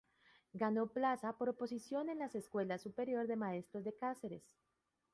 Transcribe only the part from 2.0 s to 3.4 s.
en la Escuela Superior de